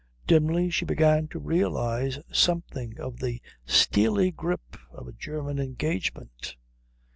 [0.25, 6.55] Dimly she began to realise something of the steely grip of a German engagement.